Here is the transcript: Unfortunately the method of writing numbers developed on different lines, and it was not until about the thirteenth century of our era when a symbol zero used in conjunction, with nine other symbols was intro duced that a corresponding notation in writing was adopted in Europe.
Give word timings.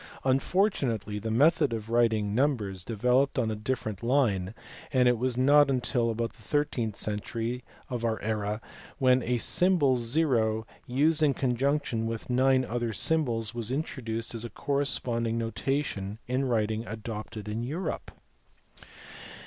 Unfortunately 0.23 1.19
the 1.19 1.29
method 1.29 1.71
of 1.73 1.91
writing 1.91 2.33
numbers 2.33 2.83
developed 2.83 3.37
on 3.37 3.55
different 3.59 4.01
lines, 4.01 4.49
and 4.91 5.07
it 5.07 5.19
was 5.19 5.37
not 5.37 5.69
until 5.69 6.09
about 6.09 6.33
the 6.33 6.41
thirteenth 6.41 6.95
century 6.95 7.63
of 7.87 8.03
our 8.03 8.19
era 8.23 8.61
when 8.97 9.21
a 9.21 9.37
symbol 9.37 9.97
zero 9.97 10.65
used 10.87 11.21
in 11.21 11.35
conjunction, 11.35 12.07
with 12.07 12.31
nine 12.31 12.65
other 12.65 12.93
symbols 12.93 13.53
was 13.53 13.69
intro 13.69 14.01
duced 14.01 14.31
that 14.31 14.43
a 14.43 14.49
corresponding 14.49 15.37
notation 15.37 16.17
in 16.27 16.45
writing 16.45 16.79
was 16.79 16.93
adopted 16.93 17.47
in 17.47 17.61
Europe. 17.63 18.09